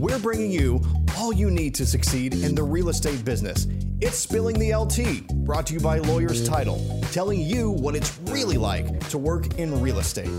[0.00, 0.80] we're bringing you
[1.18, 3.66] all you need to succeed in the real estate business.
[4.00, 8.56] It's Spilling the LTea, brought to you by Lawyers Title, telling you what it's really
[8.56, 10.30] like to work in real estate.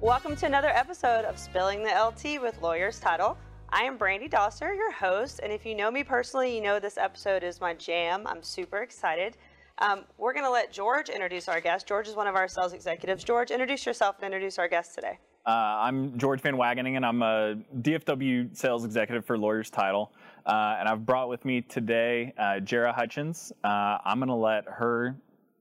[0.00, 3.36] Welcome to another episode of Spilling the LTea with Lawyers Title.
[3.68, 6.96] I am Brandy Dosser, your host, and if you know me personally, you know this
[6.96, 8.26] episode is my jam.
[8.26, 9.36] I'm super excited.
[9.76, 11.86] Um, we're going to let George introduce our guest.
[11.86, 13.24] George is one of our sales executives.
[13.24, 15.18] George, introduce yourself and introduce our guest today.
[15.46, 20.12] Uh, I'm George Van Wageningen, and I'm a DFW sales executive for Lawyers Title.
[20.44, 23.50] Uh, and I've brought with me today uh, Jerah Hutchins.
[23.64, 25.16] Uh, I'm going to let her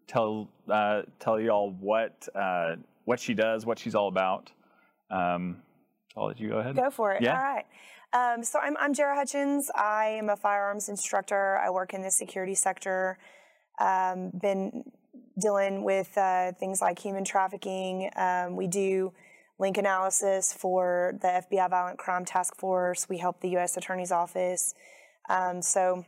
[0.07, 4.51] tell uh, tell y'all what uh, what she does, what she's all about.
[5.09, 5.61] Um,
[6.17, 6.75] I'll let you go ahead.
[6.75, 7.21] Go for it.
[7.21, 7.37] Yeah.
[7.37, 7.65] All right.
[8.11, 9.71] Um, so I'm, I'm Jerah Hutchins.
[9.75, 11.57] I am a firearms instructor.
[11.57, 13.17] I work in the security sector.
[13.79, 14.83] Um, been
[15.39, 18.09] dealing with uh, things like human trafficking.
[18.15, 19.13] Um, we do
[19.59, 23.07] link analysis for the FBI Violent Crime Task Force.
[23.09, 23.77] We help the U.S.
[23.77, 24.73] Attorney's Office.
[25.29, 26.05] Um, so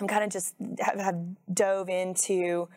[0.00, 1.16] I'm kind of just have, have,
[1.52, 2.68] dove into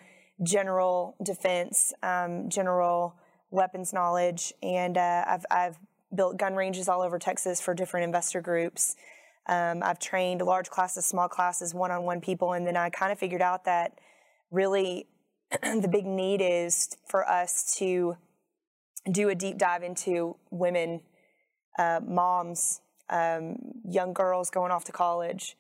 [0.44, 3.16] general defense, um, general
[3.50, 5.77] weapons knowledge, and uh, I've, I've
[6.14, 8.95] built gun ranges all over Texas for different investor groups.
[9.47, 13.42] Um, I've trained large classes, small classes, one-on-one people, and then I kind of figured
[13.42, 13.97] out that
[14.52, 15.08] really
[15.64, 18.17] the big need is for us to
[19.11, 21.01] do a deep dive into women,
[21.77, 25.57] uh, moms, um, young girls going off to college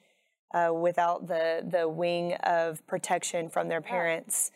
[0.53, 4.51] uh, without the the wing of protection from their parents.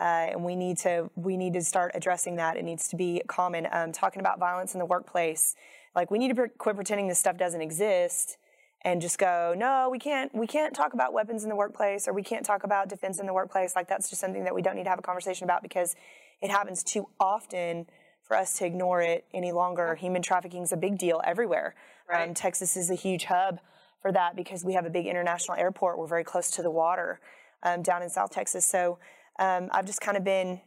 [0.00, 2.56] Uh, and we need to we need to start addressing that.
[2.56, 3.66] It needs to be common.
[3.70, 5.54] Um, talking about violence in the workplace,
[5.94, 8.38] like we need to pre- quit pretending this stuff doesn't exist
[8.82, 12.14] and just go, no, we can't we can't talk about weapons in the workplace or
[12.14, 13.76] we can't talk about defense in the workplace.
[13.76, 15.94] Like that's just something that we don't need to have a conversation about because
[16.40, 17.86] it happens too often
[18.30, 19.96] for us to ignore it any longer.
[19.96, 21.74] Human trafficking is a big deal everywhere.
[22.08, 22.28] Right.
[22.28, 23.58] Um, Texas is a huge hub
[24.00, 25.98] for that because we have a big international airport.
[25.98, 27.18] We're very close to the water
[27.64, 28.64] um, down in South Texas.
[28.64, 29.00] So
[29.40, 30.60] um, I've just kind of been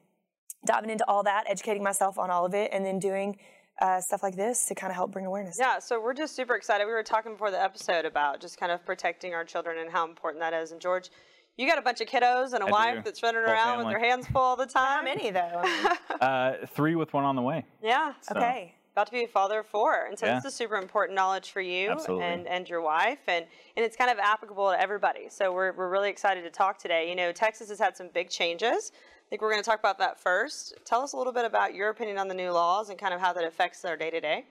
[0.65, 3.37] diving into all that, educating myself on all of it, and then doing
[3.79, 5.55] uh, stuff like this to kind of help bring awareness.
[5.57, 6.85] Yeah, so we're just super excited.
[6.85, 10.05] We were talking before the episode about just kind of protecting our children and how
[10.05, 10.73] important that is.
[10.73, 11.11] And George,
[11.57, 13.01] you got a bunch of kiddos and a I wife do.
[13.03, 13.85] that's running Whole around family.
[13.85, 14.99] with their hands full all the time.
[14.99, 15.63] How many though?
[16.23, 17.65] Uh, three with one on the way.
[17.81, 18.13] Yeah.
[18.21, 18.75] So, okay.
[18.93, 20.35] about to be a father of four and so Yeah.
[20.35, 22.25] this is super important knowledge for you Absolutely.
[22.25, 23.43] and, and your wife and,
[23.75, 27.09] and it's kind of applicable to everybody so we're, we're really excited to talk today
[27.09, 29.97] you know texas has had some big changes i think we're going to talk about
[29.97, 32.97] that first tell us a little bit about your opinion on the new laws and
[32.99, 34.45] kind of how that affects our day-to-day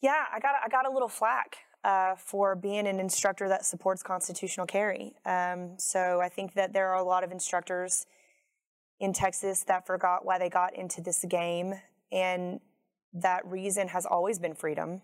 [0.00, 4.02] Yeah, I got I got a little flack uh, for being an instructor that supports
[4.02, 5.12] constitutional carry.
[5.24, 8.06] Um, so I think that there are a lot of instructors
[9.00, 11.74] in Texas that forgot why they got into this game,
[12.10, 12.60] and
[13.12, 15.02] that reason has always been freedom.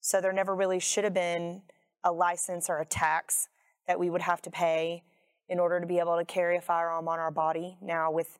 [0.00, 1.62] So there never really should have been
[2.02, 3.48] a license or a tax
[3.86, 5.02] that we would have to pay
[5.48, 7.76] in order to be able to carry a firearm on our body.
[7.80, 8.38] Now with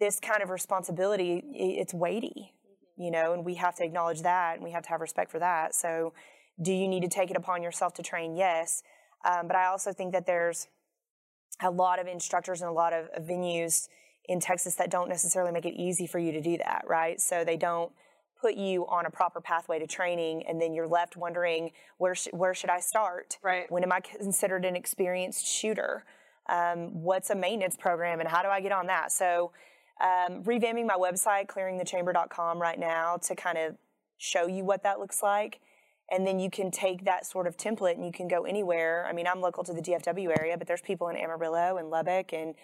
[0.00, 2.52] this kind of responsibility, it's weighty
[2.96, 5.38] you know, and we have to acknowledge that and we have to have respect for
[5.38, 5.74] that.
[5.74, 6.12] So,
[6.60, 8.36] do you need to take it upon yourself to train?
[8.36, 8.82] Yes.
[9.24, 10.68] Um, but I also think that there's
[11.62, 13.88] a lot of instructors and a lot of venues
[14.28, 17.20] in Texas that don't necessarily make it easy for you to do that, right?
[17.20, 17.92] So, they don't
[18.40, 22.28] put you on a proper pathway to training and then you're left wondering where sh-
[22.32, 23.38] where should I start?
[23.42, 23.70] Right.
[23.70, 26.04] When am I considered an experienced shooter?
[26.48, 29.10] Um, what's a maintenance program and how do I get on that?
[29.10, 29.52] So
[30.00, 33.76] um, revamping my website, clearingthechamber.com right now to kind of
[34.18, 35.60] show you what that looks like.
[36.10, 39.06] And then you can take that sort of template and you can go anywhere.
[39.08, 42.32] I mean, I'm local to the DFW area, but there's people in Amarillo and Lubbock
[42.32, 42.54] and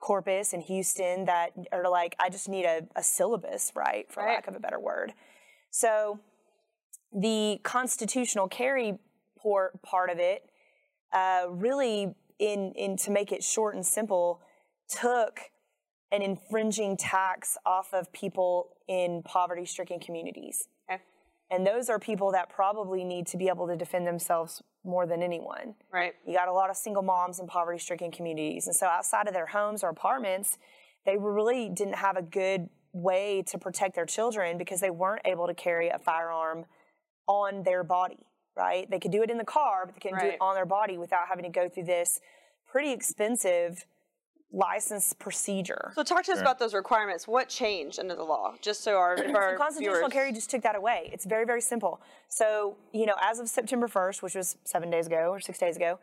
[0.00, 4.10] Corpus and Houston that are like, I just need a, a syllabus, right?
[4.10, 4.34] For Right.
[4.34, 5.14] lack of a better word.
[5.70, 6.20] So
[7.12, 8.98] the constitutional carry
[9.82, 10.44] part of it
[11.12, 14.40] uh, really, in, in to make it short and simple,
[14.88, 15.40] took
[16.12, 20.66] an infringing tax off of people in poverty stricken communities.
[21.50, 25.22] And those are people that probably need to be able to defend themselves more than
[25.22, 25.74] anyone.
[25.92, 28.66] right You got a lot of single moms in poverty stricken communities.
[28.66, 30.58] And so outside of their homes or apartments,
[31.04, 35.46] they really didn't have a good way to protect their children because they weren't able
[35.46, 36.64] to carry a firearm
[37.26, 38.26] on their body,
[38.56, 38.90] right?
[38.90, 40.98] They could do it in the car, but they couldn't do it on their body
[40.98, 42.20] without having to go through this
[42.66, 43.84] pretty expensive
[44.52, 45.92] license procedure.
[45.94, 46.42] so talk to us Sure.
[46.42, 49.98] about those requirements what changed under the law just so our, if our So constitutional
[50.00, 51.08] viewers- carry just took that away.
[51.12, 52.00] It's very, very simple.
[52.28, 55.76] So, you know, as of September 1st, which was seven days ago or six days
[55.76, 55.98] ago,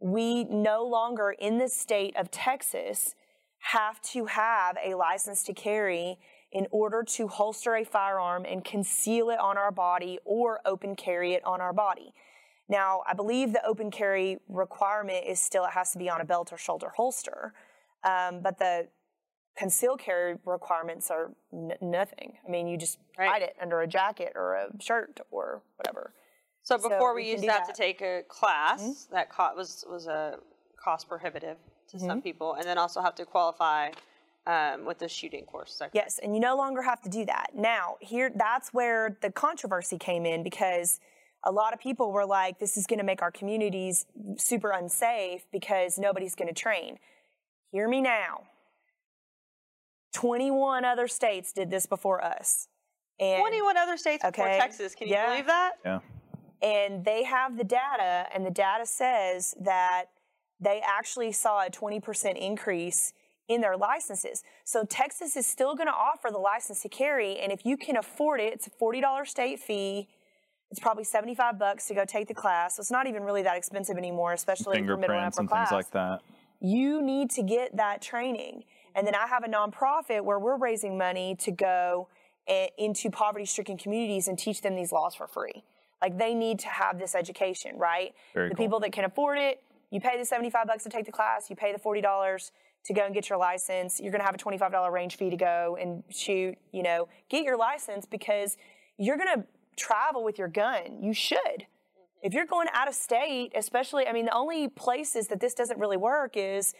[0.00, 3.14] we no longer in the state of Texas
[3.58, 6.18] have to have a license to carry
[6.50, 11.34] in order to holster a firearm and conceal it on our body or open carry
[11.34, 12.12] it on our body.
[12.68, 16.24] Now, I believe the open carry requirement is still it has to be on a
[16.24, 17.54] belt or shoulder holster,
[18.04, 18.88] um, but the
[19.56, 22.38] concealed carry requirements are n- nothing.
[22.46, 23.28] I mean, you just Right.
[23.28, 26.14] hide it under a jacket or a shirt or whatever.
[26.62, 30.06] So before So we we used do to take a class that co- was was
[30.06, 30.38] a
[30.76, 31.58] cost prohibitive
[31.88, 33.90] to some people, and then also have to qualify
[34.46, 35.80] um, with the shooting course.
[35.92, 37.50] Yes, and you no longer have to do that.
[37.54, 40.98] Now, here that's where the controversy came in because
[41.44, 44.06] a lot of people were like this is going to make our communities
[44.36, 46.98] super unsafe because nobody's going to train.
[47.72, 48.42] Hear me now.
[50.14, 52.68] 21 other states did this before us.
[53.18, 54.58] And 21 other states before Okay.
[54.58, 54.94] Texas.
[54.94, 55.26] Can you Yeah.
[55.30, 55.72] believe that?
[55.84, 56.00] Yeah.
[56.64, 60.04] and they have the data, and the data says that
[60.60, 63.12] they actually saw a 20% increase
[63.48, 64.44] in their licenses.
[64.62, 67.96] So Texas is still going to offer the license to carry, and if you can
[67.96, 70.08] afford it, it's a $40 state fee.
[70.70, 72.76] It's probably 75 bucks to go take the class.
[72.76, 75.48] So it's not even really that expensive anymore, especially for middle and Fingerprints upper and
[75.48, 76.20] class things like that.
[76.62, 78.64] You need to get that training.
[78.94, 82.08] And then I have a nonprofit where we're raising money to go
[82.78, 85.64] into poverty stricken communities and teach them these laws for free.
[86.00, 88.14] Like they need to have this education, right?
[88.34, 88.64] Very the cool.
[88.64, 91.56] people that can afford it, you pay the 75 bucks to take the class, you
[91.56, 92.50] pay the $40
[92.84, 94.00] to go and get your license.
[94.00, 97.44] You're going to have a $25 range fee to go and shoot, you know, get
[97.44, 98.56] your license because
[98.98, 99.44] you're going to
[99.76, 100.98] travel with your gun.
[101.00, 101.66] You should.
[102.22, 105.78] If you're going out of state, especially, I mean, the only places that this doesn't
[105.78, 106.72] really work is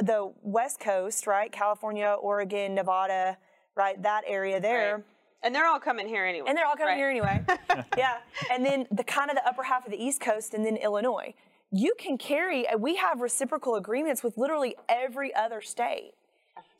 [0.00, 1.50] the West Coast, right?
[1.50, 3.38] California, Oregon, Nevada,
[3.76, 4.00] right?
[4.02, 4.96] That area there.
[4.96, 5.04] Right.
[5.44, 6.48] And they're all coming here anyway.
[6.48, 6.96] And they're all coming right?
[6.96, 7.44] here anyway.
[7.96, 8.16] yeah.
[8.50, 11.34] And then the kind of the upper half of the East Coast and then Illinois.
[11.70, 16.12] You can carry, uh, we have reciprocal agreements with literally every other state.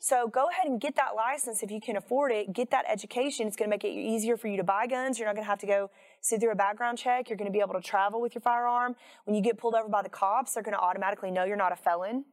[0.05, 2.53] So go ahead and get that license if you can afford it.
[2.53, 3.47] Get that education.
[3.47, 5.17] It's going to make it easier for you to buy guns.
[5.17, 5.89] You're not going to have to go
[6.21, 7.27] sit through a background check.
[7.27, 8.95] You're going to be able to travel with your firearm.
[9.23, 11.71] When you get pulled over by the cops, they're going to automatically know you're not
[11.71, 12.25] a felon.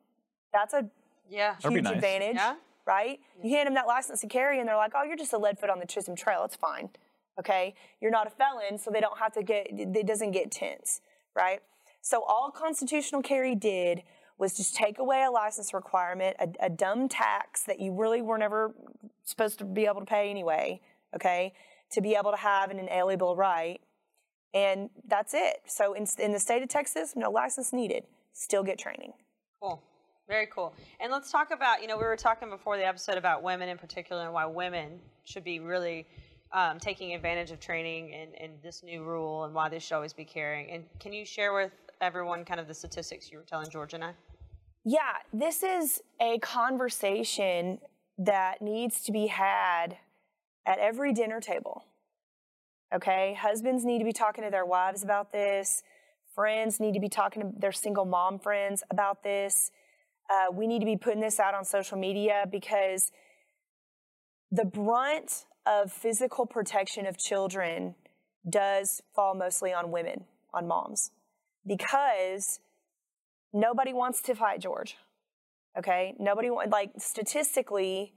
[0.52, 0.90] That's a
[1.30, 1.56] Yeah.
[1.62, 1.94] Huge nice.
[1.94, 2.56] advantage, Yeah.
[2.84, 3.20] right?
[3.42, 5.58] You hand them that license to carry, and they're like, "Oh, you're just a lead
[5.58, 6.44] foot on the Chisholm Trail.
[6.44, 6.90] It's fine,
[7.38, 7.74] okay?
[8.02, 9.68] You're not a felon, so they don't have to get.
[9.70, 11.00] It doesn't get tense,
[11.34, 11.62] right?
[12.02, 14.02] So all constitutional carry did
[14.38, 18.38] was just take away a license requirement, a, a dumb tax that you really were
[18.38, 18.74] never
[19.24, 20.80] supposed to be able to pay anyway,
[21.14, 21.52] okay?
[21.92, 23.80] To be able to have an inalienable right,
[24.54, 25.62] and that's it.
[25.66, 28.04] So in, in the state of Texas, no license needed.
[28.32, 29.12] Still get training.
[29.60, 29.82] Cool.
[30.28, 30.74] Very cool.
[31.00, 33.76] And let's talk about, you know, we were talking before the episode about women in
[33.76, 36.06] particular and why women should be really
[36.52, 40.12] um, taking advantage of training and, and this new rule and why they should always
[40.12, 40.70] be carrying.
[40.70, 44.04] And can you share with everyone kind of the statistics you were telling George and
[44.04, 44.12] I?
[44.84, 47.78] Yeah, this is a conversation
[48.18, 49.96] that needs to be had
[50.66, 51.84] at every dinner table.
[52.94, 53.34] Okay?
[53.40, 55.82] Husbands need to be talking to their wives about this.
[56.34, 59.70] Friends need to be talking to their single mom friends about this.
[60.28, 63.12] Uh, we need to be putting this out on social media because
[64.50, 67.94] the brunt of physical protection of children
[68.48, 71.10] does fall mostly on women, on moms,
[71.66, 72.60] because
[73.52, 74.96] nobody wants to fight George.
[75.78, 78.12] Okay, nobody want like statistically,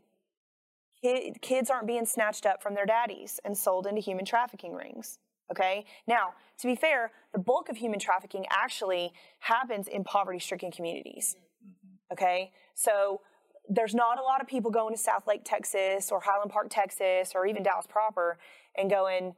[1.01, 5.19] ki- kids aren't being snatched up from their daddies and sold into human trafficking rings.
[5.51, 11.35] Okay, now to be fair, the bulk of human trafficking actually happens in poverty-stricken communities.
[11.63, 12.13] Mm-hmm.
[12.13, 13.21] Okay, so
[13.69, 17.45] there's not a lot of people going to Southlake, Texas, or Highland Park, Texas, or
[17.45, 18.37] even Dallas proper,
[18.75, 19.33] and going,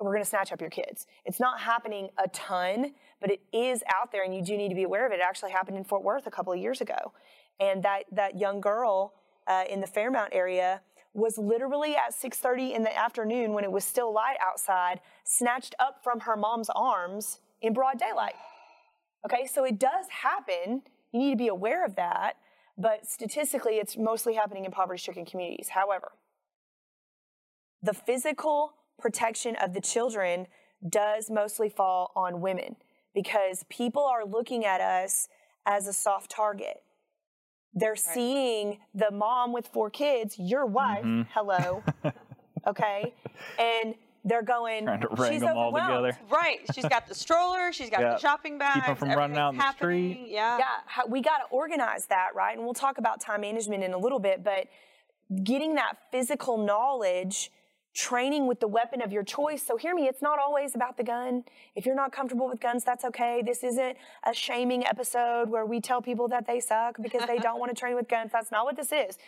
[0.00, 3.82] "We're going to snatch up your kids." It's not happening a ton, but it is
[3.88, 5.16] out there, and you do need to be aware of it.
[5.16, 7.12] It actually happened in Fort Worth a couple of years ago,
[7.58, 9.14] and that that young girl
[9.46, 10.80] uh, in the Fairmount area
[11.12, 16.02] was literally at 6:30 in the afternoon when it was still light outside, snatched up
[16.02, 18.34] from her mom's arms in broad daylight.
[19.24, 20.82] Okay, so it does happen.
[21.12, 22.36] You need to be aware of that.
[22.78, 25.68] But statistically, it's mostly happening in poverty stricken communities.
[25.70, 26.12] However,
[27.82, 30.46] the physical protection of the children
[30.88, 32.76] does mostly fall on women
[33.14, 35.28] because people are looking at us
[35.66, 36.82] as a soft target.
[37.72, 41.30] They're seeing the mom with four kids, your wife, mm-hmm.
[41.32, 41.84] hello,
[42.66, 43.14] okay,
[43.58, 46.18] and they're going, Trying to she's wrangle them all together.
[46.30, 46.58] Right.
[46.74, 47.72] She's got the stroller.
[47.72, 48.10] She's got Yeah.
[48.14, 48.80] the shopping bags.
[48.80, 50.28] Keep 'em from running out in the everything's street.
[50.28, 50.58] Yeah.
[50.58, 52.54] yeah, we got to organize that, right?
[52.54, 54.66] And we'll talk about time management in a little bit, but
[55.42, 57.50] getting that physical knowledge,
[57.94, 59.62] training with the weapon of your choice.
[59.62, 61.44] So hear me, it's not always about the gun.
[61.74, 63.42] If you're not comfortable with guns, that's okay.
[63.44, 67.58] This isn't a shaming episode where we tell people that they suck because they don't
[67.58, 68.30] want to train with guns.
[68.32, 69.18] That's not what this is.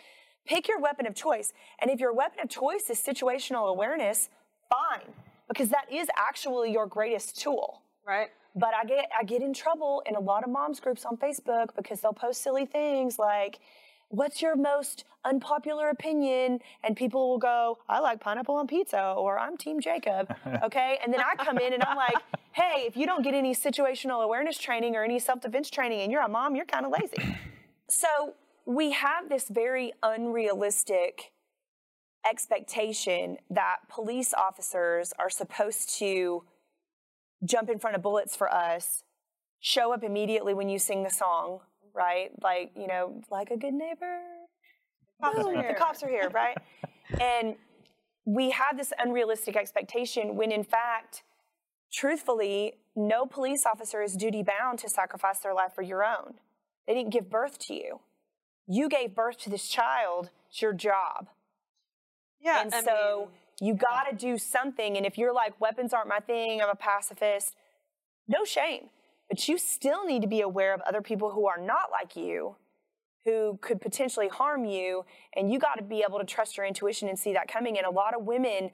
[0.45, 1.53] Pick your weapon of choice.
[1.79, 4.29] And if your weapon of choice is situational awareness,
[4.69, 5.13] fine,
[5.47, 7.81] because that is actually your greatest tool.
[8.05, 8.29] Right.
[8.55, 11.75] But I get I get in trouble in a lot of moms groups on Facebook
[11.75, 13.59] because they'll post silly things like,
[14.13, 19.39] "What's your most unpopular opinion?" And people will go, "I like pineapple on pizza," or
[19.39, 22.15] "I'm Team Jacob." Okay, and then I come in and I'm like,
[22.51, 26.11] "Hey, if you don't get any situational awareness training or any self defense training, and
[26.11, 27.37] you're a mom, you're kind of lazy."
[27.89, 28.33] So
[28.65, 31.33] we have this very unrealistic
[32.29, 36.43] expectation that police officers are supposed to
[37.43, 39.03] jump in front of bullets for us,
[39.59, 41.59] show up immediately when you sing the song,
[41.93, 42.31] right?
[42.41, 44.19] Like, you know, like a good neighbor.
[45.21, 45.73] Cops are here.
[45.73, 46.57] The cops are here, right?
[47.21, 47.55] and
[48.25, 51.23] we have this unrealistic expectation when in fact,
[51.91, 56.35] truthfully, no police officer is duty bound to sacrifice their life for your own.
[56.87, 57.99] They didn't give birth to you.
[58.67, 60.29] You gave birth to this child.
[60.49, 61.27] It's your job.
[62.39, 62.61] Yeah.
[62.61, 63.29] And I so
[63.61, 64.97] mean, you got to do something.
[64.97, 67.55] And if you're like, weapons aren't my thing, I'm a pacifist,
[68.27, 68.89] no shame.
[69.33, 72.55] But you still need to be aware of other people who are not like you,
[73.25, 75.05] who could potentially harm you.
[75.35, 77.79] And you got to be able to trust your intuition and see that coming.
[77.79, 78.69] And a lot of women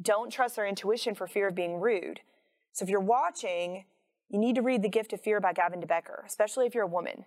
[0.00, 2.20] don't trust their intuition for fear of being rude.
[2.72, 3.84] So if you're watching,
[4.30, 6.84] you need to read The Gift of Fear by Gavin de Becker, especially if you're
[6.84, 7.26] a woman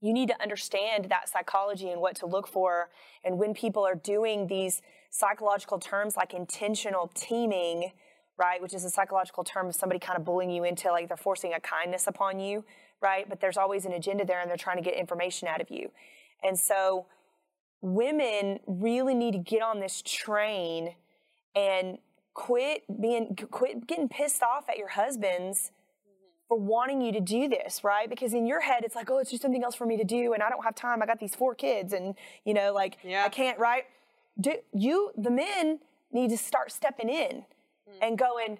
[0.00, 2.90] you need to understand that psychology and what to look for.
[3.24, 7.92] And when people are doing these psychological terms like intentional teaming,
[8.38, 11.16] right, which is a psychological term of somebody kind of bullying you into like they're
[11.16, 12.64] forcing a kindness upon you,
[13.00, 13.28] right?
[13.28, 15.90] But there's always an agenda there and they're trying to get information out of you.
[16.42, 17.06] And so
[17.80, 20.94] women really need to get on this train
[21.54, 21.98] and
[22.34, 25.72] quit being quit getting pissed off at your husbands
[26.06, 26.46] mm-hmm.
[26.46, 28.08] for wanting you to do this, right?
[28.08, 30.32] Because in your head, it's like, oh, it's just something else for me to do,
[30.32, 31.02] and I don't have time.
[31.02, 32.14] I got these four kids, and
[32.44, 33.24] you know, like Yeah.
[33.24, 33.84] I can't, right?
[34.40, 35.80] Do, you, the men,
[36.12, 37.44] need to start stepping in
[37.88, 38.06] Mm.
[38.08, 38.58] and going.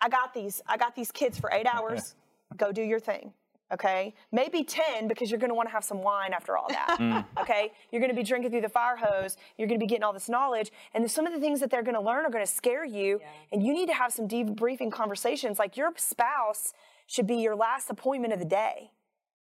[0.00, 0.62] I got these.
[0.66, 2.14] I got these kids for eight hours.
[2.56, 3.32] Go do your thing.
[3.72, 6.96] Okay, maybe ten because you're going to want to have some wine after all that.
[7.00, 7.24] Mm.
[7.40, 9.36] Okay, you're going to be drinking through the fire hose.
[9.56, 11.82] You're going to be getting all this knowledge, and some of the things that they're
[11.84, 13.20] going to learn are going to scare you.
[13.52, 15.58] And you need to have some debriefing conversations.
[15.58, 16.72] Like your spouse
[17.06, 18.90] should be your last appointment of the day.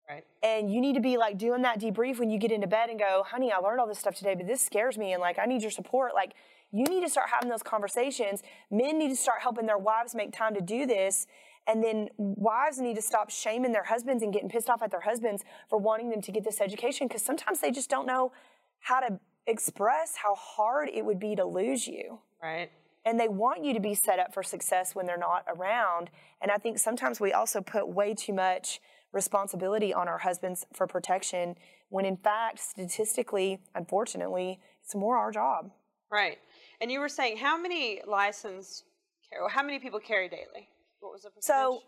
[0.10, 0.24] right.
[0.42, 2.98] And you need to be like doing that debrief when you get into bed and
[3.00, 5.46] go, honey, I learned all this stuff today, but this scares me and like I
[5.46, 6.14] need your support.
[6.14, 6.32] Like
[6.74, 8.42] you need to start having those conversations.
[8.70, 11.28] Men need to start helping their wives make time to do this.
[11.68, 15.02] And then wives need to stop shaming their husbands and getting pissed off at their
[15.02, 18.34] husbands for wanting them to get this education because sometimes they just don't know
[18.82, 22.70] how to express how hard it would be to lose you Right.
[23.06, 26.10] and they want you to be set up for success when they're not around.
[26.42, 28.82] And I think sometimes we also put way too much
[29.14, 31.56] responsibility on our husbands for protection
[31.90, 35.72] when in fact, statistically, unfortunately, it's more our job.
[36.12, 36.40] Right.
[36.84, 38.84] And you were saying how many licensed
[39.30, 40.68] carry, how many people carry daily?
[41.00, 41.46] What was the percentage?
[41.46, 41.80] So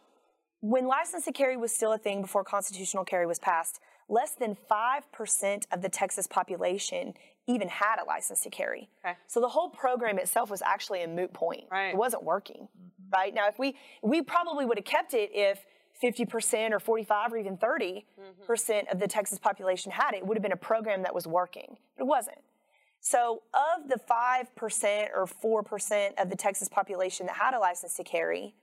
[0.61, 4.55] when license to carry was still a thing before constitutional carry was passed, less than
[4.71, 7.13] 5% of the Texas population
[7.45, 8.87] even had a license to carry.
[9.05, 9.17] Okay.
[9.27, 11.65] So the whole program itself was actually a moot point.
[11.69, 11.89] Right.
[11.89, 12.69] It wasn't working.
[13.13, 13.33] Right?
[13.35, 15.65] Now if we we probably would have kept it if
[16.01, 18.91] 50% or 45 or even 30% mm-hmm.
[18.91, 21.75] of the Texas population had it, it would have been a program that was working.
[21.97, 22.37] But it wasn't.
[23.05, 28.03] So, of the 5% or 4% of the Texas population that had a license to
[28.03, 28.55] carry,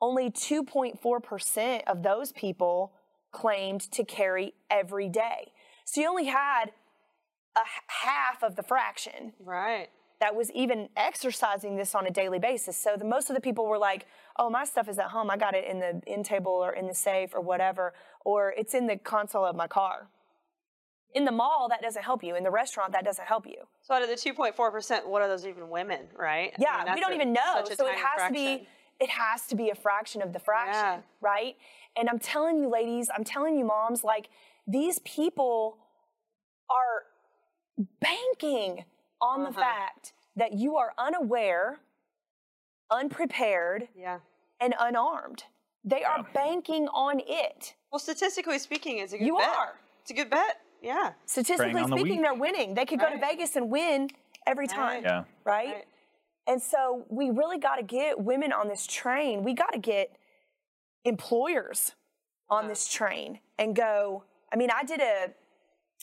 [0.00, 2.92] only 2.4% of those people
[3.32, 5.50] claimed to carry every day.
[5.84, 6.66] So, you only had
[7.56, 9.88] a half of the fraction right.
[10.20, 12.76] that was even exercising this on a daily basis.
[12.76, 14.06] So the most of the people were like,
[14.38, 15.28] "Oh, my stuff is at home.
[15.28, 18.74] I got it in the in table or in the safe or whatever, or it's
[18.74, 20.08] in the console of my car."
[21.14, 22.36] In the mall, that doesn't help you.
[22.36, 23.56] In the restaurant, that doesn't help you.
[23.82, 26.52] So out of the 2.4%, what are those even women, right?
[26.52, 27.62] I Yeah, mean, we don't a- even know.
[27.64, 28.68] So it tiny has to be
[29.00, 31.00] it has to be a fraction of the fraction, Yeah.
[31.20, 31.56] right?
[31.96, 34.28] And I'm telling you ladies, I'm telling you moms, like
[34.66, 35.78] these people
[36.70, 37.02] are
[38.00, 38.84] banking
[39.20, 39.60] on the Uh-huh.
[39.60, 41.80] fact that you are unaware,
[42.90, 44.20] unprepared, Yeah.
[44.60, 45.44] and unarmed.
[45.84, 47.74] They are banking on it.
[47.90, 49.48] Well, statistically speaking, it's a good You bet.
[49.48, 49.80] are.
[50.02, 50.60] It's a good bet.
[50.82, 51.12] Yeah.
[51.26, 52.74] Statistically on the speaking, they're winning.
[52.74, 54.10] They could go to Vegas and win
[54.46, 55.02] every time.
[55.04, 55.24] Yeah.
[55.44, 55.74] right?
[55.74, 55.84] Right.
[56.46, 59.44] And so we really got to get women on this train.
[59.44, 60.16] We got to get
[61.04, 61.92] employers
[62.50, 64.24] on this train and go.
[64.52, 65.28] I mean, I did a,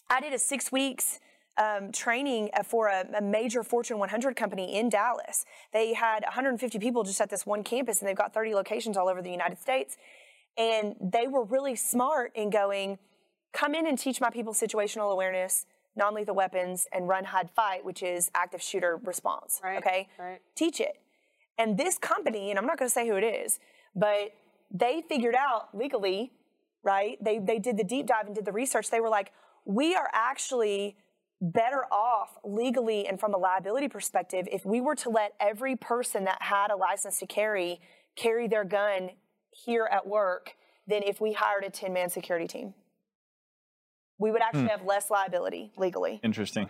[0.09, 1.19] I did a six weeks
[1.57, 5.45] um, training for a, a major Fortune 100 company in Dallas.
[5.73, 9.09] They had 150 people just at this one campus, and they've got 30 locations all
[9.09, 9.97] over the United States.
[10.57, 12.97] And they were really smart in going,
[13.53, 15.65] come in and teach my people situational awareness,
[15.95, 19.59] non lethal weapons, and run, hide, fight, which is active shooter response.
[19.63, 20.07] Right, Okay?
[20.17, 20.39] right.
[20.55, 20.93] Teach it.
[21.57, 23.59] And this company, and I'm not going to say who it is,
[23.95, 24.31] but
[24.71, 26.31] they figured out legally,
[26.83, 27.17] right?
[27.23, 28.89] They, they did the deep dive and did the research.
[28.89, 29.31] They were like,
[29.65, 30.95] we are actually
[31.41, 36.25] better off legally and from a liability perspective if we were to let every person
[36.25, 37.79] that had a license to carry
[38.17, 39.09] carry their gun
[39.51, 40.55] here at work
[40.87, 42.73] than if we hired a 10 man security team.
[44.19, 44.67] We would actually hmm.
[44.67, 46.19] have less liability legally.
[46.23, 46.69] Interesting.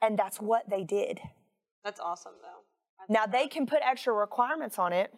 [0.00, 1.20] And that's what they did.
[1.84, 3.12] That's awesome, though.
[3.12, 5.12] Now they can put extra requirements on it.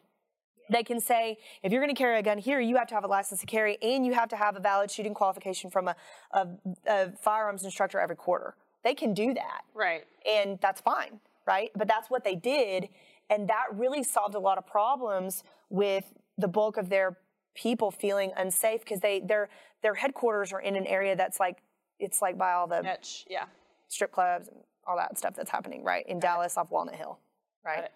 [0.71, 3.05] They can say if you're going to carry a gun here, you have to have
[3.05, 5.97] a license to carry, and you have to have a valid shooting qualification from a,
[6.33, 6.47] a,
[6.87, 8.55] a firearms instructor every quarter.
[8.85, 10.05] They can do that, Right.
[10.27, 11.71] and that's fine, right?
[11.75, 12.91] But that's what they did,
[13.31, 16.05] and that really solved a lot of problems with
[16.37, 17.19] the bulk of their
[17.59, 19.49] people feeling unsafe because they their
[19.83, 21.59] their headquarters are in an area that's like
[21.99, 22.81] it's like by all the.
[23.29, 23.47] Yeah.
[23.89, 26.05] strip clubs and all that stuff that's happening, right?
[26.07, 27.19] In Dallas off Walnut Hill,
[27.65, 27.89] right?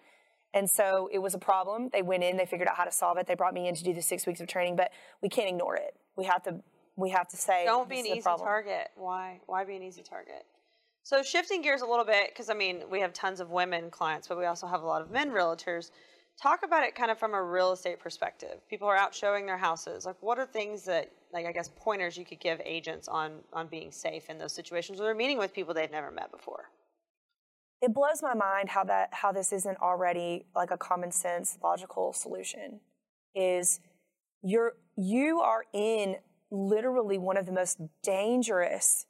[0.55, 1.89] And so it was a problem.
[1.91, 3.25] They went in, they figured out how to solve it.
[3.25, 4.91] They brought me in to do the six weeks of training, but
[5.21, 5.95] we can't ignore it.
[6.15, 6.61] We have to
[6.95, 8.45] we have to say Don't be an easy problem.
[8.47, 8.89] target.
[8.95, 9.39] Why?
[9.47, 10.45] Why be an easy target?
[11.03, 14.27] So shifting gears a little bit, because I mean we have tons of women clients,
[14.27, 15.91] but we also have a lot of men realtors.
[16.41, 18.59] Talk about it kind of from a real estate perspective.
[18.69, 20.05] People are out showing their houses.
[20.05, 23.67] Like, what are things that, like, I guess pointers you could give agents on on
[23.67, 26.69] being safe in those situations where they're meeting with people they've never met before?
[27.81, 32.13] It blows my mind how that how this isn't already like a common sense logical
[32.13, 32.79] solution.
[33.35, 33.79] Is
[34.41, 36.17] you're you are in
[36.51, 39.05] literally one of the most dangerous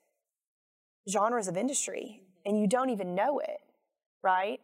[1.09, 3.59] genres of industry and you don't even know it,
[4.23, 4.59] right?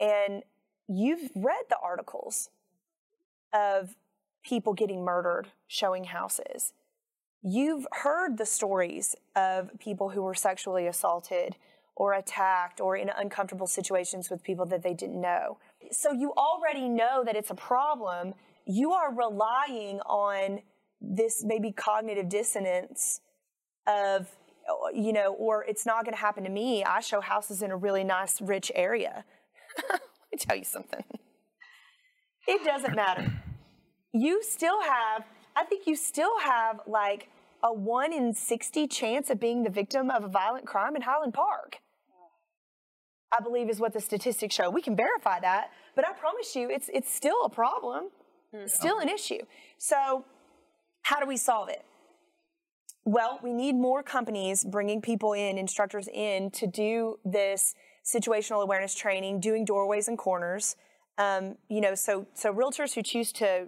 [0.00, 0.42] And
[0.88, 2.50] you've read the articles
[3.52, 3.94] of
[4.44, 6.72] people getting murdered showing houses.
[7.42, 11.56] You've heard the stories of people who were sexually assaulted
[11.94, 15.58] or attacked or in uncomfortable situations with people that they didn't know.
[15.90, 18.34] So you already know that it's a problem.
[18.66, 20.60] You are relying on
[21.00, 23.20] this maybe cognitive dissonance
[23.86, 24.28] of,
[24.92, 26.84] you know, or it's not going to happen to me.
[26.84, 29.24] I show houses in a really nice, rich area.
[30.38, 31.04] Me tell you something.
[32.46, 33.30] It doesn't matter.
[34.12, 35.24] You still have,
[35.54, 37.28] I think you still have like
[37.62, 41.34] a 1 in 60 chance of being the victim of a violent crime in Highland
[41.34, 41.78] Park.
[43.30, 44.70] I believe is what the statistics show.
[44.70, 48.08] We can verify that, but I promise you it's it's still a problem.
[48.54, 49.40] It's still an issue.
[49.76, 50.24] So,
[51.02, 51.84] how do we solve it?
[53.04, 57.74] Well, we need more companies bringing people in, instructors in to do this
[58.08, 60.76] situational awareness training, doing doorways and corners.
[61.18, 63.66] Um, you know, so so realtors who choose to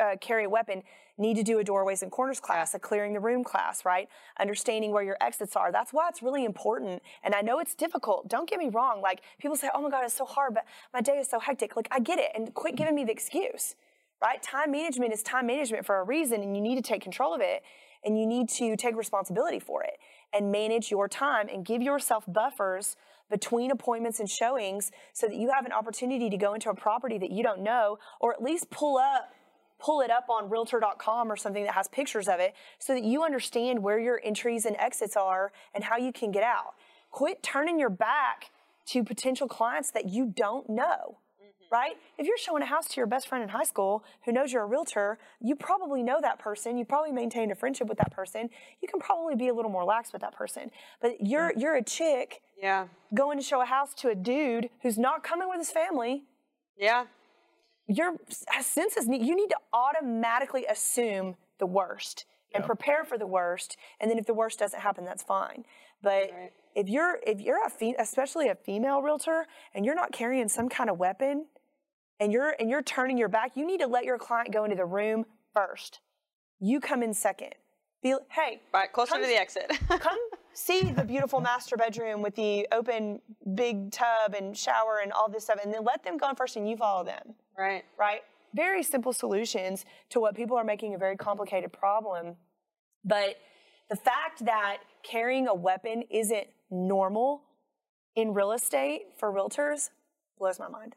[0.00, 0.82] uh, carry a weapon
[1.16, 4.08] need to do a doorways and corners class, a clearing the room class, right?
[4.40, 5.70] Understanding where your exits are.
[5.70, 7.02] That's why it's really important.
[7.22, 8.28] And I know it's difficult.
[8.28, 9.00] Don't get me wrong.
[9.00, 11.76] Like people say, "Oh my God, it's so hard," but my day is so hectic.
[11.76, 13.76] Like I get it, and quit giving me the excuse,
[14.20, 14.42] right?
[14.42, 17.40] Time management is time management for a reason, and you need to take control of
[17.40, 17.62] it,
[18.04, 19.98] and you need to take responsibility for it
[20.32, 22.96] and manage your time and give yourself buffers
[23.30, 27.18] between appointments and showings so that you have an opportunity to go into a property
[27.18, 29.30] that you don't know or at least pull up
[29.78, 33.22] pull it up on realtor.com or something that has pictures of it so that you
[33.22, 36.74] understand where your entries and exits are and how you can get out.
[37.10, 38.50] Quit turning your back
[38.86, 41.18] to potential clients that you don't know.
[41.78, 41.96] Right?
[42.18, 44.62] If you're showing a house to your best friend in high school who knows you're
[44.62, 46.78] a realtor, you probably know that person.
[46.78, 48.42] You probably maintained a friendship with that person.
[48.80, 50.70] You can probably be a little more lax with that person.
[51.02, 51.60] But you're mm.
[51.60, 52.28] you're a chick
[52.62, 52.86] Yeah.
[53.22, 56.14] going to show a house to a dude who's not coming with his family
[56.78, 57.00] Yeah.
[57.88, 58.10] your
[58.60, 61.26] senses need you need to automatically assume
[61.58, 62.16] the worst
[62.54, 65.60] and prepare for the worst and then if the worst doesn't happen that's fine
[66.08, 66.52] but Right.
[66.74, 69.38] if you're if you're a fe- especially a female realtor
[69.74, 71.46] and you're not carrying some kind of weapon
[72.20, 74.76] and you're and you're turning your back you need to let your client go into
[74.76, 76.00] the room first
[76.60, 77.54] you come in second
[78.02, 78.92] be hey Right.
[78.92, 79.70] Closer come- to the exit.
[79.88, 80.18] come
[80.52, 83.20] see the beautiful master bedroom with the open
[83.54, 86.56] big tub and shower and all this stuff and then let them go in first
[86.56, 87.84] and you follow them right.
[87.98, 88.20] right?
[88.54, 92.36] Very simple solutions to what people are making a very complicated problem.
[93.04, 93.36] But
[93.90, 97.42] the fact that carrying a weapon isn't normal
[98.14, 99.90] in real estate for realtors
[100.38, 100.94] blows my mind.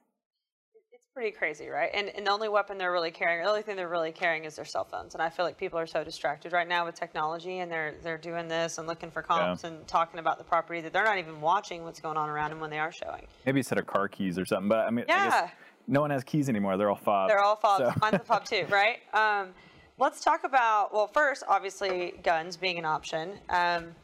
[1.17, 1.89] Pretty crazy, right?
[1.95, 4.55] And, and the only weapon they're really carrying, the only thing they're really carrying is
[4.55, 5.15] their cell phones.
[5.15, 8.19] And I feel like people are so distracted right now with technology and they're they're
[8.19, 11.41] doing this and looking for comps and talking about the property that they're not even
[11.41, 13.25] watching what's going on around them when they are showing.
[13.47, 14.69] Maybe a set of car keys or something.
[14.69, 15.29] But I mean, I Yeah.
[15.31, 15.51] guess
[15.87, 16.77] no one has keys anymore.
[16.77, 17.31] They're all fobs.
[17.31, 17.83] They're all fobs.
[17.85, 18.99] So- Mine's a fob too, right?
[19.11, 19.55] Um,
[19.97, 23.39] let's talk about well, first, obviously, guns being an option.
[23.49, 23.95] Um,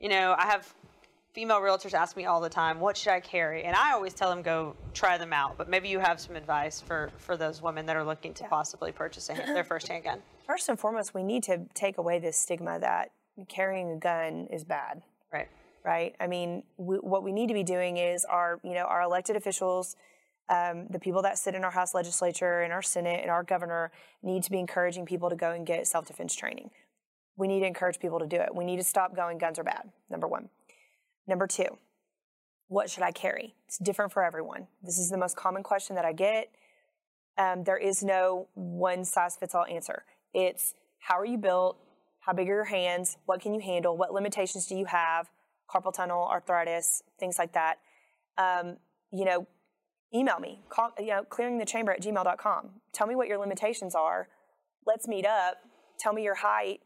[0.00, 0.74] you know, I have
[1.36, 3.64] female realtors ask me all the time, what should I carry?
[3.64, 5.58] And I always tell them go try them out.
[5.58, 8.90] But maybe you have some advice for for those women that are looking to possibly
[8.90, 10.22] purchase a, their first handgun.
[10.46, 13.10] First and foremost, we need to take away this stigma that
[13.48, 15.02] carrying a gun is bad.
[15.32, 15.48] Right.
[15.84, 16.14] Right.
[16.20, 19.36] I mean, we, what we need to be doing is our you know our elected
[19.36, 19.96] officials.
[20.48, 23.90] Um, the people that sit in our House legislature and our Senate and our governor
[24.22, 26.70] need to be encouraging people to go and get self defense training.
[27.36, 28.54] We need to encourage people to do it.
[28.54, 30.48] We need to stop going guns are bad, number one.
[31.26, 31.78] Number two,
[32.68, 33.54] what should I carry?
[33.66, 34.68] It's different for everyone.
[34.82, 36.50] This is the most common question that I get.
[37.38, 40.04] Um, there is no one size fits all answer.
[40.32, 41.78] It's how are you built?
[42.20, 43.18] How big are your hands?
[43.26, 43.96] What can you handle?
[43.96, 45.28] What limitations do you have?
[45.70, 47.78] Carpal tunnel, arthritis, things like that.
[48.38, 48.78] Um,
[49.12, 49.46] you know,
[50.14, 52.70] email me, call, you know, clearingthechamber at gmail.com.
[52.92, 54.28] Tell me what your limitations are.
[54.86, 55.58] Let's meet up.
[55.98, 56.80] Tell me your height,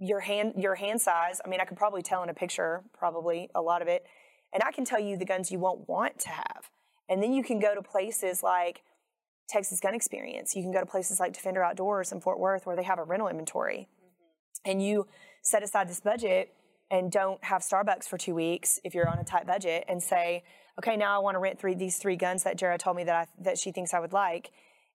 [0.00, 1.40] your hand, your hand size.
[1.44, 4.04] I mean, I could probably tell in a picture, probably a lot of it.
[4.52, 6.70] And I can tell you the guns you won't want to have.
[7.08, 8.82] And then you can go to places like
[9.48, 10.56] Texas Gun Experience.
[10.56, 13.04] You can go to places like Defender Outdoors in Fort Worth where they have a
[13.04, 13.88] rental inventory.
[13.92, 14.70] Mm-hmm.
[14.70, 15.06] And you
[15.42, 16.54] set aside this budget
[16.90, 20.42] and don't have Starbucks for two weeks if you're on a tight budget and say,
[20.78, 23.14] okay, now I want to rent three these three guns that Jerah told me that
[23.14, 24.50] I, that she thinks I would like,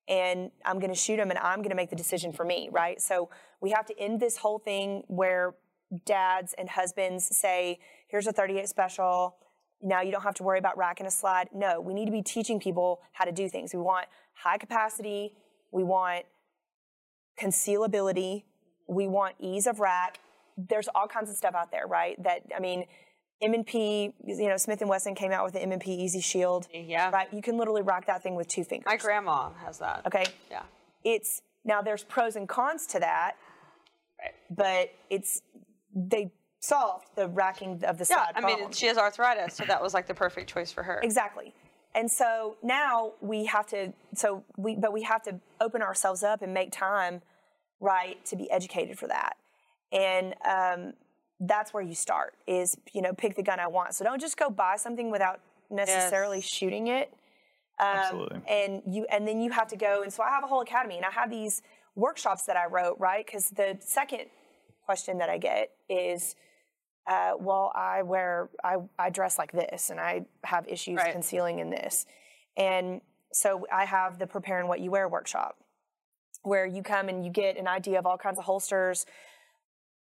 [0.07, 2.69] and I'm going to shoot them and I'm going to make the decision for me,
[2.71, 3.01] right?
[3.01, 3.29] So
[3.61, 5.55] we have to end this whole thing where
[6.05, 9.37] dads and husbands say, here's a 38 special.
[9.81, 11.49] Now you don't have to worry about racking a slide.
[11.53, 13.73] No, we need to be teaching people how to do things.
[13.73, 15.33] We want high capacity.
[15.71, 16.25] We want
[17.39, 18.43] concealability.
[18.87, 20.19] We want ease of rack.
[20.57, 22.21] There's all kinds of stuff out there, right?
[22.23, 22.85] That, I mean,
[23.45, 26.67] M&P, you know, Smith & Wesson came out with the M&P Easy Shield.
[26.73, 27.09] Yeah.
[27.11, 27.27] Right?
[27.33, 28.85] You can literally rock that thing with two fingers.
[28.85, 30.05] My grandma has that.
[30.05, 30.25] Okay?
[30.51, 30.63] Yeah.
[31.03, 33.33] It's, now there's pros and cons to that.
[34.19, 34.33] Right.
[34.49, 35.41] But it's,
[35.95, 38.71] they solved the racking of the Yeah, side I mean, problem.
[38.73, 40.99] she has arthritis, so that was like the perfect choice for her.
[41.03, 41.53] Exactly.
[41.93, 46.41] And so now we have to, so we, but we have to open ourselves up
[46.41, 47.21] and make time,
[47.79, 49.37] right, to be educated for that.
[49.91, 50.93] And um,
[51.39, 53.93] that's where you start is, you know, pick the gun I want.
[53.95, 56.45] So don't just go buy something without necessarily Yes.
[56.45, 57.13] shooting it.
[57.79, 58.41] Um, Absolutely.
[58.47, 60.01] And you, and then you have to go.
[60.03, 61.61] And so I have a whole academy and I have these
[61.95, 63.25] workshops that I wrote, right?
[63.25, 64.21] Because the second
[64.85, 66.35] question that I get is,
[67.07, 71.11] uh, well, I wear, I, I dress like this and I have issues Right.
[71.11, 72.05] concealing in this.
[72.55, 73.01] And
[73.33, 75.57] so I have the Prepare and What You Wear workshop
[76.43, 79.05] where you come and you get an idea of all kinds of holsters.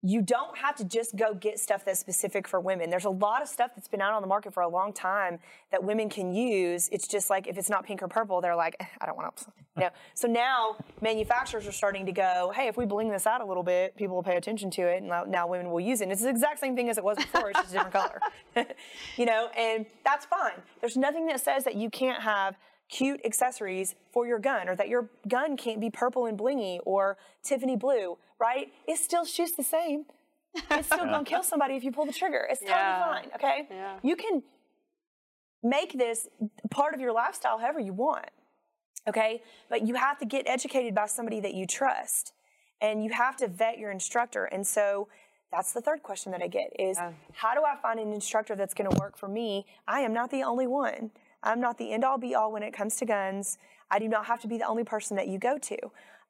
[0.06, 2.90] You don't have to just go get stuff that's specific for women.
[2.90, 5.38] There's a lot of stuff that's been out on the market for a long time
[5.70, 6.90] that women can use.
[6.92, 9.34] It's just like if it's not pink or purple, they're like, "Eh, I don't want
[9.36, 9.46] to.
[9.76, 9.90] Know?
[10.14, 13.64] So now manufacturers are starting to go, hey, if we bling this out a little
[13.64, 16.04] bit, people will pay attention to it, and now, now women will use it.
[16.04, 17.50] And it's the exact same thing as it was before.
[17.50, 18.20] It's just a different color.
[19.16, 20.62] you know, and that's fine.
[20.80, 22.56] There's nothing that says that you can't have
[22.88, 27.16] cute accessories for your gun or that your gun can't be purple and blingy or
[27.42, 28.72] Tiffany blue, right?
[28.86, 30.06] It still shoots the same.
[30.70, 32.46] It's still gonna kill somebody if you pull the trigger.
[32.48, 33.04] It's totally Yeah.
[33.04, 33.66] fine, okay?
[33.70, 33.98] Yeah.
[34.02, 34.42] You can
[35.62, 36.28] make this
[36.70, 38.28] part of your lifestyle however you want,
[39.08, 39.42] okay?
[39.68, 42.32] But you have to get educated by somebody that you trust
[42.80, 44.44] and you have to vet your instructor.
[44.44, 45.08] And so
[45.50, 46.98] that's the third question that I get is
[47.32, 49.66] how do I find an instructor that's going to work for me?
[49.88, 51.10] I am not the only one.
[51.44, 53.58] I'm not the end all be all when it comes to guns.
[53.90, 55.76] I do not have to be the only person that you go to.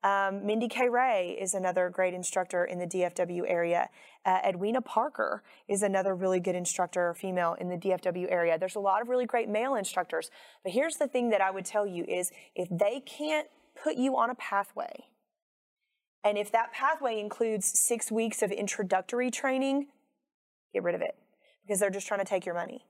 [0.02, 0.90] Um, Mindy K.
[0.90, 3.88] Ray is another great instructor in the DFW area.
[4.26, 8.58] Uh, Edwina Parker is another really good instructor, female in the DFW area.
[8.58, 10.30] There's a lot of really great male instructors.
[10.62, 13.46] But here's the thing that I would tell you is if they can't
[13.82, 15.06] put you on a pathway,
[16.22, 19.86] and if that pathway includes six weeks of introductory training,
[20.74, 21.16] get rid of it
[21.62, 22.84] because they're just trying to take your money.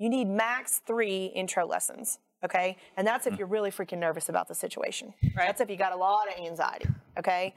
[0.00, 2.78] You need max three intro lessons, okay?
[2.96, 3.38] And that's if hmm.
[3.38, 5.12] you're really freaking nervous about the situation.
[5.22, 5.46] Right.
[5.46, 6.86] That's if you got a lot of anxiety,
[7.18, 7.54] okay?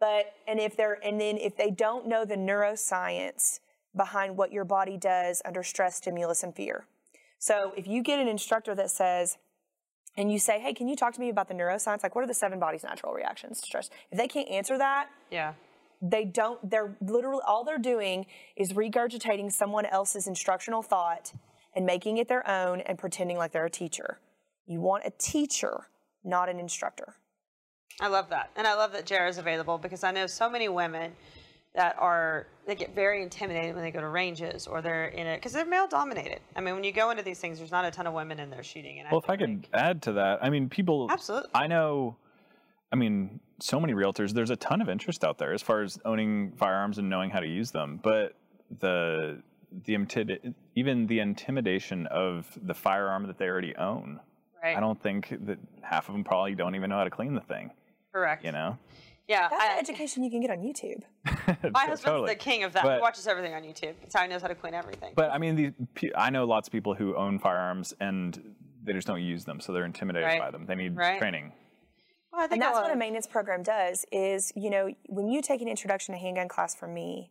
[0.00, 3.60] But and if they're and then if they don't know the neuroscience
[3.94, 6.86] behind what your body does under stress, stimulus, and fear.
[7.38, 9.36] So if you get an instructor that says,
[10.16, 12.02] and you say, hey, can you talk to me about the neuroscience?
[12.02, 13.90] Like, what are the seven body's natural reactions to stress?
[14.10, 15.54] If they can't answer that, Yeah.
[16.00, 18.26] they don't, they're literally, all they're doing
[18.56, 21.32] is regurgitating someone else's instructional thought
[21.74, 24.18] and making it their own and pretending like they're a teacher.
[24.66, 25.88] You want a teacher,
[26.24, 27.16] not an instructor.
[28.00, 28.50] I love that.
[28.56, 31.12] And I love that Jerah is available because I know so many women
[31.74, 35.36] that are, they get very intimidated when they go to ranges or they're in it,
[35.38, 36.40] because they're male dominated.
[36.54, 38.50] I mean, when you go into these things, there's not a ton of women in
[38.50, 38.98] there shooting.
[38.98, 41.08] And Well, if I feel could like- add to that, I mean, people.
[41.10, 41.50] Absolutely.
[41.54, 42.16] I know.
[42.92, 44.32] I mean, so many realtors.
[44.32, 47.40] There's a ton of interest out there as far as owning firearms and knowing how
[47.40, 47.98] to use them.
[48.02, 48.34] But
[48.80, 49.42] the
[49.84, 54.20] the intid- even the intimidation of the firearm that they already own.
[54.62, 54.76] Right.
[54.76, 57.40] I don't think that half of them probably don't even know how to clean the
[57.40, 57.70] thing.
[58.12, 58.44] Correct.
[58.44, 58.78] You know,
[59.28, 59.48] Yeah.
[59.48, 61.02] That's I- education you can get on YouTube.
[61.72, 62.28] my husband's Totally.
[62.30, 62.84] the king of that.
[62.84, 63.94] But- he watches everything on YouTube.
[64.02, 65.14] That's how he knows how to clean everything.
[65.16, 68.54] But I mean, the, I know lots of people who own firearms and
[68.84, 70.40] they just don't use them, so they're intimidated Right.
[70.40, 70.66] by them.
[70.66, 71.18] They need Right.
[71.18, 71.52] training.
[72.32, 75.40] well, I think And that's what a maintenance program does is, you know, when you
[75.42, 77.30] take an introduction to handgun class from me,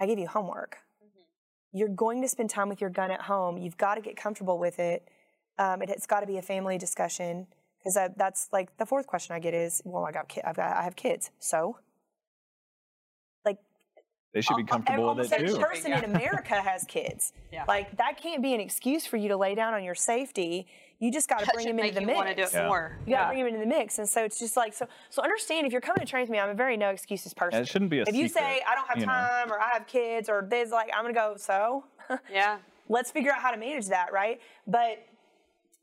[0.00, 0.78] I give you homework.
[1.72, 3.58] You're going to spend time with your gun at home.
[3.58, 5.08] You've got to get comfortable with it.
[5.58, 7.46] Um, it, has got to be a family discussion
[7.78, 10.76] because that's like the fourth question I get is, well, I got, ki- I've got,
[10.76, 11.78] I have kids, so
[13.44, 13.58] like
[14.32, 15.64] They should be comfortable almost with it every too.
[15.64, 17.32] person in America has kids.
[17.52, 17.64] Yeah.
[17.68, 20.66] Like that can't be an excuse for you to lay down on your safety.
[21.00, 22.16] You just got to bring him into the mix.
[22.16, 22.66] want to do it Yeah.
[22.66, 22.96] more.
[23.04, 24.86] You got to bring him into the mix, and so it's just like so.
[25.10, 27.60] So understand if you're coming to train with me, I'm a very no excuses person.
[27.62, 29.12] It shouldn't be a If you say I don't have you know.
[29.12, 31.34] time or I have kids or this, like I'm gonna go.
[31.36, 31.84] So
[32.32, 32.58] Yeah.
[32.88, 34.40] let's figure out how to manage that, right?
[34.66, 35.04] But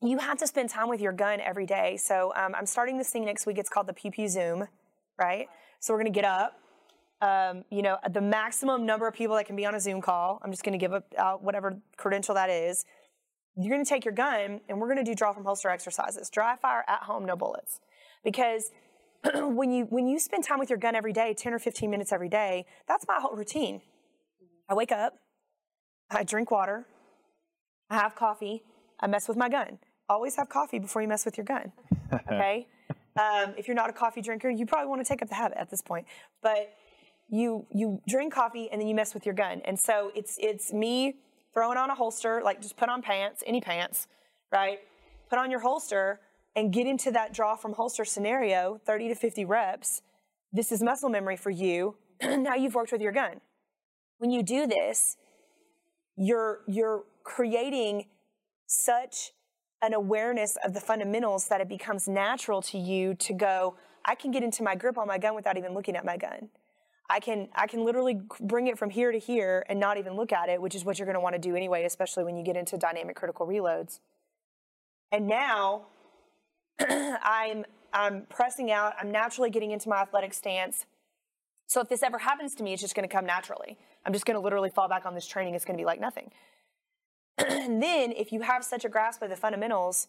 [0.01, 1.97] you have to spend time with your gun every day.
[1.97, 3.57] So um, I'm starting this thing next week.
[3.59, 4.67] It's called the Pew Pew Zoom,
[5.19, 5.47] right?
[5.79, 6.57] So we're gonna get up.
[7.21, 10.39] Um, you know, the maximum number of people that can be on a Zoom call.
[10.43, 12.85] I'm just gonna give up out whatever credential that is.
[13.55, 16.29] You're gonna take your gun and we're gonna do draw from holster exercises.
[16.29, 17.79] Dry fire at home, no bullets,
[18.23, 18.71] because
[19.33, 22.11] when you when you spend time with your gun every day, 10 or 15 minutes
[22.11, 23.81] every day, that's my whole routine.
[24.69, 25.15] I wake up,
[26.09, 26.85] I drink water,
[27.89, 28.63] I have coffee,
[28.99, 29.79] I mess with my gun.
[30.07, 31.71] Always have coffee before you mess with your gun.
[32.29, 32.67] Okay?
[33.17, 35.57] um, if you're not a coffee drinker, you probably want to take up the habit
[35.57, 36.05] at this point.
[36.41, 36.73] But
[37.29, 39.61] you you drink coffee and then you mess with your gun.
[39.63, 41.15] And so it's it's me
[41.53, 44.07] throwing on a holster, like just put on pants, any pants,
[44.51, 44.79] right?
[45.29, 46.19] Put on your holster
[46.55, 50.01] and get into that draw from holster scenario, 30 to 50 reps.
[50.51, 51.95] This is muscle memory for you.
[52.21, 53.41] now you've worked with your gun.
[54.17, 55.17] When you do this,
[56.17, 58.05] you're you're creating
[58.67, 59.31] such
[59.81, 64.31] an awareness of the fundamentals that it becomes natural to you to go i can
[64.31, 66.49] get into my grip on my gun without even looking at my gun
[67.11, 70.31] i can i can literally bring it from here to here and not even look
[70.31, 72.43] at it which is what you're going to want to do anyway especially when you
[72.43, 73.99] get into dynamic critical reloads.
[75.11, 75.87] And now
[76.79, 80.85] i'm i'm pressing out i'm naturally getting into my athletic stance.
[81.67, 83.77] So if this ever happens to me it's just going to come naturally.
[84.05, 85.99] I'm just going to literally fall back on this training it's going to be like
[85.99, 86.31] nothing.
[87.37, 90.07] And then if you have such a grasp of the fundamentals,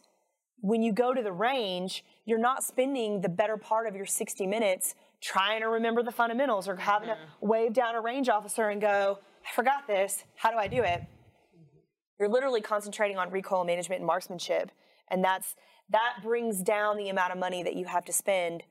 [0.61, 4.47] when you go to the range, you're not spending the better part of your 60
[4.47, 7.49] minutes trying to remember the fundamentals or having to mm-hmm.
[7.49, 10.25] wave down a range officer and go, I forgot this.
[10.35, 11.01] How do I do it?
[11.01, 11.79] Mm-hmm.
[12.19, 14.71] You're literally concentrating on recoil management and marksmanship.
[15.09, 15.55] And that's
[15.91, 18.63] that brings down the amount of money that you have to spend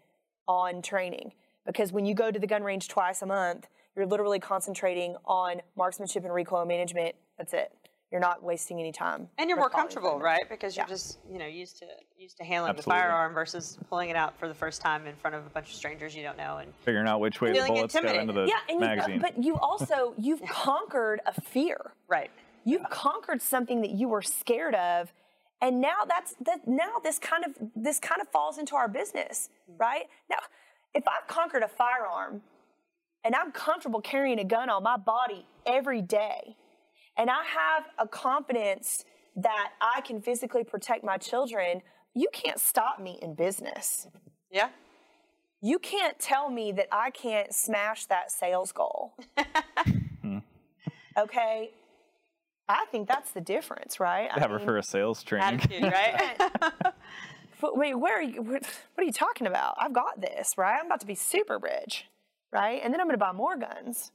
[0.47, 1.33] on training.
[1.65, 5.61] Because when you go to the gun range twice a month, you're literally concentrating on
[5.77, 7.15] marksmanship and recoil management.
[7.37, 7.71] That's it.
[8.11, 9.29] You're not wasting any time.
[9.37, 10.21] And you're more comfortable, them.
[10.21, 10.47] right?
[10.49, 10.89] Because you're Yeah.
[10.89, 11.85] just, you know, used to
[12.17, 12.99] used to handling Absolutely.
[12.99, 15.69] the firearm versus pulling it out for the first time in front of a bunch
[15.69, 16.57] of strangers you don't know.
[16.57, 18.49] And Figuring out which way the Feeling bullets go into the intimidated.
[18.49, 19.15] Yeah, and magazine.
[19.15, 21.93] you, but you also you've conquered a fear.
[22.07, 22.29] right,
[22.65, 25.11] You've conquered something that you were scared of,
[25.61, 26.67] and now that's that.
[26.67, 29.79] Now this kind of this kind of falls into our business, mm.
[29.79, 30.05] right?
[30.29, 30.37] Now,
[30.93, 32.41] if I've conquered a firearm,
[33.23, 36.55] and I'm comfortable carrying a gun on my body every day,
[37.17, 39.03] and I have a confidence
[39.35, 41.81] that I can physically protect my children,
[42.13, 44.07] you can't stop me in business.
[44.51, 44.69] yeah,
[45.61, 49.13] You can't tell me that I can't smash that sales goal.
[51.17, 51.69] okay?
[52.67, 54.29] I think that's the difference, right?
[54.33, 55.59] I Have her mean, for a sales training.
[55.61, 56.39] attitude, right?
[57.61, 58.41] but wait, where are you?
[58.41, 58.63] What
[58.97, 59.75] are you talking about?
[59.77, 60.79] I've got this, right?
[60.79, 62.05] I'm about to be super rich,
[62.51, 62.79] right?
[62.83, 64.11] And then I'm going to buy more guns,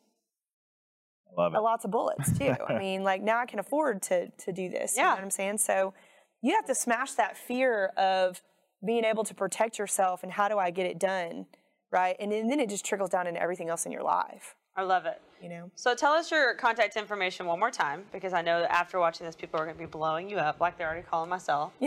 [1.36, 1.60] Love it.
[1.60, 2.54] lots of bullets too.
[2.68, 4.96] I mean, like now I can afford to to do this.
[4.96, 5.08] You Yeah.
[5.10, 5.58] know what I'm saying?
[5.58, 5.94] So
[6.42, 8.42] you have to smash that fear of
[8.84, 11.46] being able to protect yourself and how do I get it done,
[11.90, 12.14] right?
[12.20, 14.54] And, then- and then it just trickles down into everything else in your life.
[14.76, 15.20] I love it.
[15.42, 15.70] You know.
[15.74, 19.26] So tell us your contact information one more time, because I know that after watching
[19.26, 21.72] this, people are going to be blowing you up like they're already calling myself.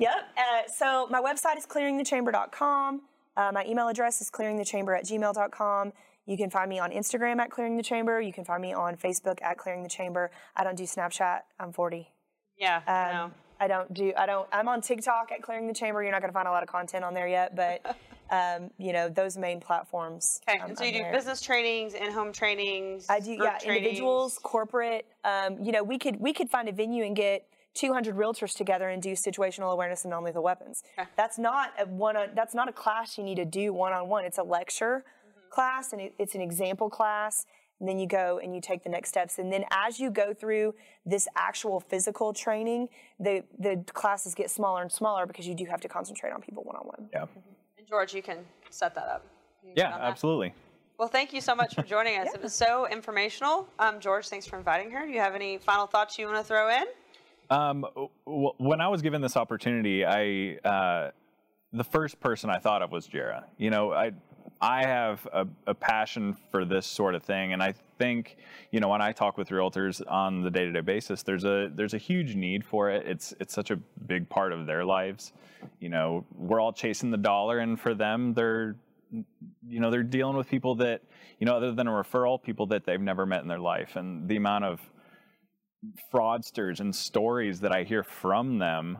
[0.00, 0.12] Yep.
[0.36, 3.02] Uh, so my website is clearingthechamber.com.
[3.36, 5.92] Uh, my email address is clearingthechamber at gmail.com.
[6.28, 8.20] You can find me on Instagram at Clearing the Chamber.
[8.20, 10.30] You can find me on Facebook at Clearing the Chamber.
[10.54, 11.40] I don't do Snapchat.
[11.58, 12.12] I'm 40.
[12.58, 13.24] Yeah, I know.
[13.24, 14.12] Um, I don't do.
[14.14, 14.46] I don't.
[14.52, 16.02] I'm on TikTok at Clearing the Chamber.
[16.02, 17.96] You're not going to find a lot of content on there yet, but
[18.30, 20.42] um, you know those main platforms.
[20.46, 21.12] Okay, um, so you I'm do there.
[21.12, 23.06] business trainings, in-home trainings.
[23.08, 23.64] I do, yeah, trainings.
[23.66, 25.06] individuals, corporate.
[25.24, 28.90] Um, you know, we could we could find a venue and get 200 realtors together
[28.90, 30.82] and do situational awareness and non-lethal weapons.
[31.16, 32.16] That's not a one.
[32.16, 34.24] On, that's not a class you need to do one on one.
[34.24, 35.04] It's a lecture.
[35.50, 37.46] Class and it, it's an example class.
[37.80, 39.38] and then you go and you take the next steps.
[39.38, 40.74] And then as you go through
[41.06, 42.88] this actual physical training,
[43.20, 46.64] the the classes get smaller and smaller because you do have to concentrate on people
[46.64, 47.08] one on one.
[47.12, 47.26] Yeah.
[47.78, 48.38] And George, you can
[48.70, 49.24] set that up.
[49.64, 50.06] Yeah, get on that.
[50.10, 50.54] absolutely.
[50.98, 52.28] Well, thank you so much for joining us.
[52.34, 53.68] It was so informational.
[53.78, 55.06] Um, George, thanks for inviting her.
[55.06, 56.84] Do you have any final thoughts you want to throw in?
[57.50, 57.86] Um,
[58.26, 61.10] w- when I was given this opportunity, I uh,
[61.72, 63.44] the first person I thought of was Jerah.
[63.58, 64.10] You know, I
[64.60, 68.36] I have a, a passion for this sort of thing, and I think
[68.72, 71.98] you know when I talk with realtors on the day-to-day basis, there's a there's a
[71.98, 73.06] huge need for it.
[73.06, 75.32] It's it's such a big part of their lives.
[75.80, 78.76] You know, we're all chasing the dollar, and for them, they're
[79.10, 81.02] you know they're dealing with people that
[81.38, 84.28] you know other than a referral, people that they've never met in their life, and
[84.28, 84.80] the amount of
[86.12, 88.98] fraudsters and stories that I hear from them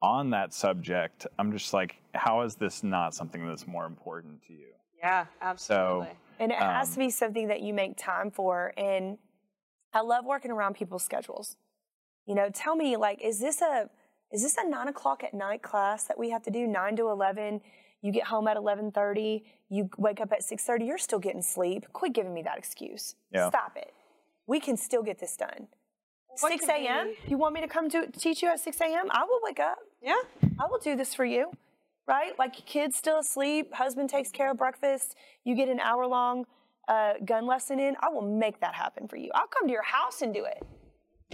[0.00, 4.52] on that subject, I'm just like, how is this not something that's more important to
[4.52, 4.74] you?
[5.04, 6.08] Yeah, absolutely.
[6.38, 8.72] And it has Um, to be something that you make time for.
[8.76, 9.18] And
[9.92, 11.56] I love working around people's schedules.
[12.24, 13.90] You know, tell me, like, is this a
[14.30, 17.08] is this a nine o'clock at night class that we have to do nine to
[17.10, 17.60] eleven?
[18.00, 19.44] You get home at eleven thirty.
[19.68, 20.86] You wake up at six thirty.
[20.86, 21.86] You're still getting sleep.
[21.92, 23.14] Quit giving me that excuse.
[23.30, 23.48] Yeah.
[23.50, 23.92] Stop it.
[24.46, 25.68] We can still get this done.
[26.40, 27.14] What Six a.m.
[27.28, 29.06] You want me to come to teach you at six a.m.?
[29.10, 29.78] I will wake up.
[30.02, 30.16] Yeah.
[30.58, 31.52] I will do this for you,
[32.06, 32.38] right?
[32.38, 36.44] Like kids still asleep, husband takes care of breakfast, you get an hour long
[36.88, 37.96] uh, gun lesson in.
[38.00, 39.30] I will make that happen for you.
[39.34, 40.62] I'll come to your house and do it.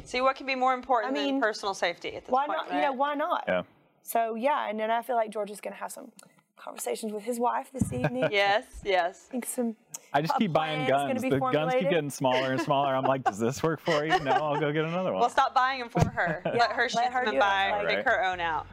[0.04, 2.70] See what can be more important I than personal safety at this Why point, not?
[2.70, 2.76] right?
[2.76, 3.44] You know, why not?
[3.48, 3.62] Yeah.
[4.02, 6.10] So yeah, and then I feel like George is going to have some
[6.56, 8.28] conversations with his wife this evening.
[8.32, 9.26] Yes, yes.
[9.28, 9.76] I think some.
[10.12, 11.22] I just keep buying plan is gonna guns.
[11.22, 12.94] be The guns keep getting smaller and smaller.
[12.94, 14.18] I'm like, does this work for you?
[14.20, 15.20] No, I'll go get another one.
[15.20, 16.42] Well, stop buying them for her.
[16.54, 18.14] let her shoot let her them and do it, buy, like- pick Right.
[18.16, 18.66] her own out.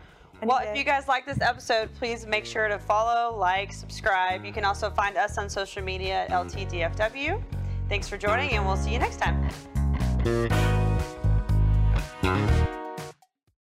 [0.44, 4.46] Well, if you guys like this episode, please make sure to follow, like, subscribe.
[4.46, 7.42] You can also find us on social media at LTDFW.
[7.90, 9.50] Thanks for joining, and we'll see you next time.